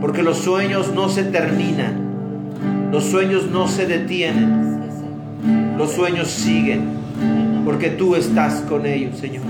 Porque 0.00 0.22
los 0.22 0.38
sueños 0.38 0.92
no 0.94 1.08
se 1.08 1.24
terminan. 1.24 2.90
Los 2.92 3.04
sueños 3.04 3.50
no 3.50 3.68
se 3.68 3.86
detienen. 3.86 4.80
Los 5.76 5.92
sueños 5.92 6.28
siguen. 6.28 6.84
Porque 7.64 7.90
tú 7.90 8.14
estás 8.14 8.62
con 8.68 8.86
ellos, 8.86 9.16
Señor. 9.18 9.44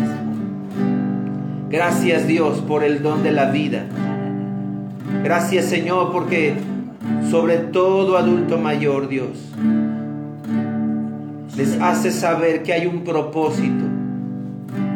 Gracias 1.71 2.27
Dios 2.27 2.59
por 2.67 2.85
el 2.85 3.03
don 3.03 3.23
de 3.23 3.33
la 3.33 3.51
vida. 3.51 3.85
Gracias 5.23 5.65
Señor 5.65 6.13
porque 6.13 6.55
sobre 7.31 7.59
todo 7.59 8.17
adulto 8.17 8.57
mayor 8.57 9.09
Dios 9.09 9.53
les 11.57 11.81
hace 11.81 12.13
saber 12.13 12.63
que 12.63 12.73
hay 12.73 12.87
un 12.87 13.03
propósito 13.03 13.85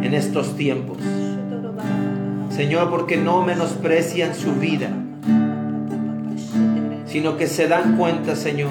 en 0.02 0.14
estos 0.14 0.56
tiempos. 0.56 0.98
Señor, 2.50 2.90
porque 2.90 3.16
no 3.16 3.42
menosprecian 3.42 4.34
su 4.34 4.52
vida, 4.52 4.90
sino 7.10 7.36
que 7.36 7.48
se 7.48 7.66
dan 7.66 7.96
cuenta, 7.96 8.36
Señor, 8.36 8.70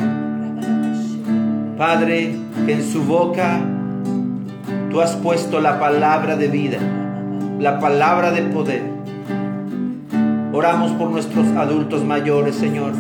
Padre, 1.78 2.36
que 2.66 2.74
en 2.74 2.84
su 2.84 3.04
boca 3.04 3.60
tú 4.90 5.02
has 5.02 5.16
puesto 5.18 5.60
la 5.60 5.78
palabra 5.78 6.38
de 6.38 6.48
vida, 6.48 6.78
la 7.60 7.80
palabra 7.80 8.32
de 8.32 8.44
poder. 8.44 8.82
Oramos 10.54 10.94
por 10.94 11.10
nuestros 11.10 11.48
adultos 11.58 12.06
mayores, 12.06 12.56
Señor, 12.56 12.94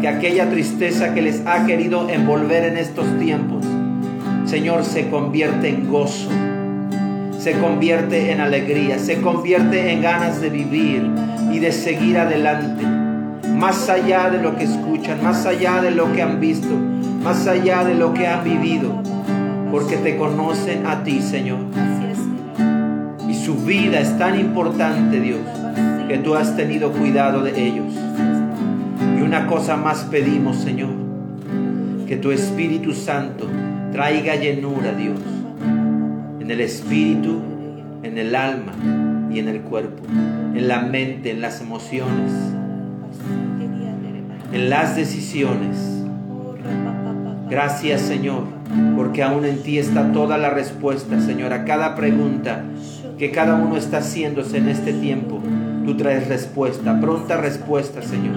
que 0.00 0.08
aquella 0.08 0.50
tristeza 0.50 1.14
que 1.14 1.22
les 1.22 1.46
ha 1.46 1.66
querido 1.66 2.08
envolver 2.08 2.64
en 2.64 2.76
estos 2.76 3.06
tiempos, 3.20 3.64
Señor, 4.44 4.84
se 4.84 5.08
convierte 5.08 5.68
en 5.68 5.88
gozo, 5.88 6.28
se 7.38 7.52
convierte 7.58 8.32
en 8.32 8.40
alegría, 8.40 8.98
se 8.98 9.20
convierte 9.20 9.92
en 9.92 10.02
ganas 10.02 10.40
de 10.40 10.50
vivir 10.50 11.08
y 11.52 11.60
de 11.60 11.72
seguir 11.72 12.18
adelante, 12.18 12.84
más 13.64 13.88
allá 13.88 14.28
de 14.28 14.42
lo 14.42 14.56
que 14.58 14.64
escuchan, 14.64 15.24
más 15.24 15.46
allá 15.46 15.80
de 15.80 15.90
lo 15.90 16.12
que 16.12 16.20
han 16.20 16.38
visto, 16.38 16.76
más 17.22 17.46
allá 17.46 17.82
de 17.82 17.94
lo 17.94 18.12
que 18.12 18.26
han 18.26 18.44
vivido, 18.44 19.02
porque 19.70 19.96
te 19.96 20.18
conocen 20.18 20.86
a 20.86 21.02
ti, 21.02 21.22
Señor. 21.22 21.60
Y 23.26 23.32
su 23.32 23.56
vida 23.64 24.00
es 24.00 24.18
tan 24.18 24.38
importante, 24.38 25.18
Dios, 25.18 25.38
que 26.08 26.18
tú 26.18 26.34
has 26.34 26.54
tenido 26.58 26.92
cuidado 26.92 27.42
de 27.42 27.58
ellos. 27.58 27.90
Y 29.18 29.22
una 29.22 29.46
cosa 29.46 29.78
más 29.78 30.00
pedimos, 30.10 30.58
Señor, 30.58 30.90
que 32.06 32.18
tu 32.18 32.32
Espíritu 32.32 32.92
Santo 32.92 33.48
traiga 33.92 34.36
llenura, 34.36 34.92
Dios, 34.92 35.18
en 36.38 36.50
el 36.50 36.60
espíritu, 36.60 37.40
en 38.02 38.18
el 38.18 38.34
alma 38.34 38.74
y 39.30 39.38
en 39.38 39.48
el 39.48 39.62
cuerpo, 39.62 40.02
en 40.54 40.68
la 40.68 40.82
mente, 40.82 41.30
en 41.30 41.40
las 41.40 41.62
emociones, 41.62 42.30
en 44.54 44.70
las 44.70 44.94
decisiones. 44.94 45.76
Gracias, 47.50 48.02
Señor, 48.02 48.44
porque 48.96 49.24
aún 49.24 49.44
en 49.44 49.62
ti 49.62 49.78
está 49.78 50.12
toda 50.12 50.38
la 50.38 50.50
respuesta, 50.50 51.20
Señor, 51.20 51.52
a 51.52 51.64
cada 51.64 51.96
pregunta 51.96 52.62
que 53.18 53.32
cada 53.32 53.56
uno 53.56 53.76
está 53.76 53.98
haciéndose 53.98 54.58
en 54.58 54.68
este 54.68 54.92
tiempo. 54.92 55.40
Tú 55.84 55.96
traes 55.96 56.28
respuesta, 56.28 57.00
pronta 57.00 57.36
respuesta, 57.36 58.00
Señor. 58.00 58.36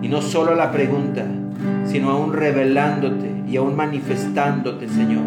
Y 0.00 0.08
no 0.08 0.20
solo 0.22 0.54
la 0.54 0.72
pregunta, 0.72 1.24
sino 1.86 2.10
aún 2.10 2.32
revelándote 2.32 3.30
y 3.48 3.56
aún 3.56 3.76
manifestándote, 3.76 4.88
Señor, 4.88 5.24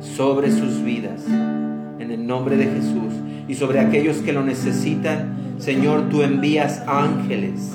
sobre 0.00 0.50
sus 0.50 0.82
vidas, 0.82 1.26
en 1.28 2.10
el 2.10 2.26
nombre 2.26 2.56
de 2.56 2.64
Jesús, 2.64 3.14
y 3.48 3.54
sobre 3.54 3.80
aquellos 3.80 4.18
que 4.18 4.32
lo 4.32 4.44
necesitan, 4.44 5.37
Señor, 5.58 6.08
tú 6.08 6.22
envías 6.22 6.84
ángeles, 6.86 7.72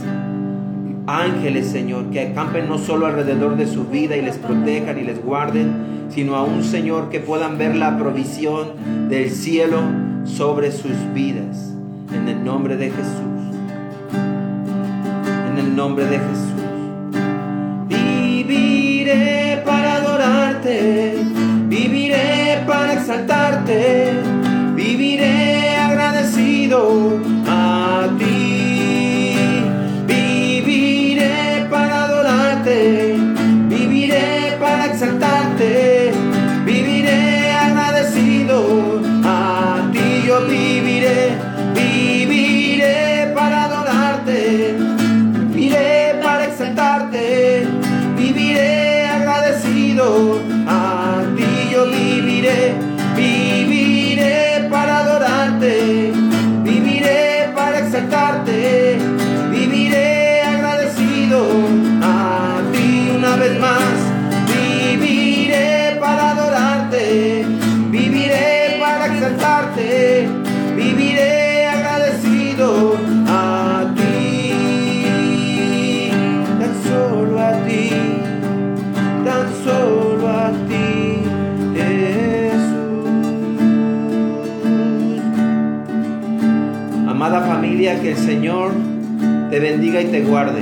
ángeles, 1.05 1.67
Señor, 1.67 2.11
que 2.11 2.21
acampen 2.21 2.69
no 2.69 2.77
solo 2.77 3.07
alrededor 3.07 3.57
de 3.57 3.67
su 3.67 3.85
vida 3.85 4.15
y 4.15 4.21
les 4.21 4.37
protejan 4.37 4.97
y 4.97 5.03
les 5.03 5.21
guarden, 5.23 6.07
sino 6.09 6.35
aún, 6.35 6.63
Señor, 6.63 7.09
que 7.09 7.19
puedan 7.19 7.57
ver 7.57 7.75
la 7.75 7.97
provisión 7.97 9.09
del 9.09 9.29
cielo 9.29 9.81
sobre 10.23 10.71
sus 10.71 10.93
vidas, 11.13 11.73
en 12.13 12.29
el 12.29 12.43
nombre 12.43 12.77
de 12.77 12.89
Jesús, 12.89 13.57
en 15.51 15.57
el 15.57 15.75
nombre 15.75 16.05
de 16.05 16.19
Jesús. 16.19 16.53
Viviré 17.89 19.61
para 19.65 19.95
adorarte, 19.97 21.15
viviré 21.67 22.63
para 22.65 22.93
exaltarte, 22.93 24.13
viviré 24.73 25.75
agradecido 25.75 27.32
que 88.03 88.11
el 88.11 88.17
Señor 88.17 88.71
te 89.49 89.61
bendiga 89.61 90.01
y 90.01 90.07
te 90.07 90.23
guarde. 90.23 90.61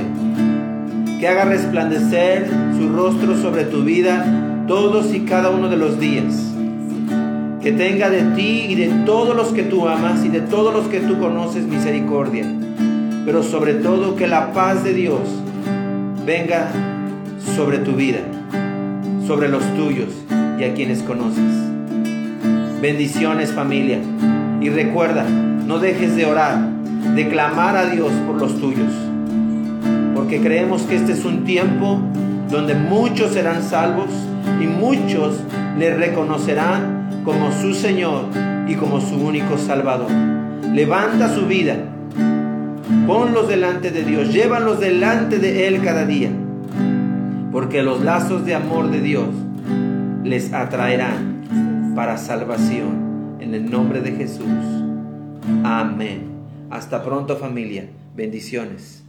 Que 1.18 1.26
haga 1.26 1.44
resplandecer 1.44 2.48
su 2.78 2.88
rostro 2.88 3.36
sobre 3.36 3.64
tu 3.64 3.82
vida 3.82 4.64
todos 4.68 5.12
y 5.12 5.20
cada 5.22 5.50
uno 5.50 5.68
de 5.68 5.76
los 5.76 5.98
días. 5.98 6.52
Que 7.60 7.72
tenga 7.72 8.10
de 8.10 8.22
ti 8.36 8.66
y 8.68 8.76
de 8.76 8.88
todos 9.04 9.34
los 9.34 9.48
que 9.48 9.64
tú 9.64 9.88
amas 9.88 10.24
y 10.24 10.28
de 10.28 10.40
todos 10.40 10.72
los 10.72 10.86
que 10.86 11.00
tú 11.00 11.18
conoces 11.18 11.64
misericordia. 11.64 12.46
Pero 13.24 13.42
sobre 13.42 13.74
todo 13.74 14.14
que 14.14 14.28
la 14.28 14.52
paz 14.52 14.84
de 14.84 14.94
Dios 14.94 15.22
venga 16.24 16.68
sobre 17.56 17.78
tu 17.78 17.92
vida, 17.92 18.20
sobre 19.26 19.48
los 19.48 19.64
tuyos 19.74 20.10
y 20.60 20.62
a 20.62 20.74
quienes 20.74 21.02
conoces. 21.02 21.42
Bendiciones 22.80 23.50
familia. 23.50 23.98
Y 24.60 24.68
recuerda, 24.68 25.24
no 25.24 25.80
dejes 25.80 26.14
de 26.14 26.24
orar, 26.24 26.71
de 27.14 27.28
clamar 27.28 27.76
a 27.76 27.86
Dios 27.86 28.10
por 28.26 28.40
los 28.40 28.58
tuyos. 28.60 28.92
Porque 30.14 30.40
creemos 30.40 30.82
que 30.82 30.96
este 30.96 31.12
es 31.12 31.24
un 31.24 31.44
tiempo 31.44 32.00
donde 32.50 32.74
muchos 32.74 33.32
serán 33.32 33.62
salvos 33.62 34.10
y 34.60 34.66
muchos 34.66 35.40
le 35.78 35.94
reconocerán 35.94 37.22
como 37.24 37.50
su 37.52 37.74
Señor 37.74 38.26
y 38.68 38.74
como 38.74 39.00
su 39.00 39.16
único 39.16 39.58
Salvador. 39.58 40.10
Levanta 40.72 41.34
su 41.34 41.46
vida, 41.46 41.76
ponlos 43.06 43.48
delante 43.48 43.90
de 43.90 44.04
Dios, 44.04 44.32
llévalos 44.32 44.80
delante 44.80 45.38
de 45.38 45.68
Él 45.68 45.82
cada 45.82 46.04
día 46.06 46.30
porque 47.52 47.82
los 47.82 48.02
lazos 48.02 48.44
de 48.46 48.54
amor 48.54 48.90
de 48.90 49.00
Dios 49.00 49.28
les 50.24 50.52
atraerán 50.52 51.92
para 51.94 52.16
salvación. 52.16 53.12
En 53.38 53.54
el 53.54 53.70
nombre 53.70 54.00
de 54.00 54.12
Jesús. 54.12 54.46
Amén. 55.62 56.31
Hasta 56.72 57.04
pronto 57.04 57.36
familia. 57.36 57.90
Bendiciones. 58.16 59.01